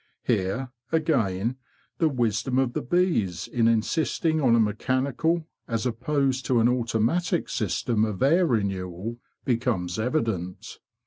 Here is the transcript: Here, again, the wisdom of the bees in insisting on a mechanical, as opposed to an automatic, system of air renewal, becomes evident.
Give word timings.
Here, 0.23 0.71
again, 0.91 1.57
the 1.99 2.09
wisdom 2.09 2.57
of 2.57 2.73
the 2.73 2.81
bees 2.81 3.47
in 3.47 3.67
insisting 3.67 4.41
on 4.41 4.55
a 4.55 4.59
mechanical, 4.59 5.47
as 5.67 5.85
opposed 5.85 6.43
to 6.47 6.59
an 6.59 6.67
automatic, 6.67 7.47
system 7.47 8.03
of 8.03 8.23
air 8.23 8.47
renewal, 8.47 9.19
becomes 9.45 9.99
evident. 9.99 10.79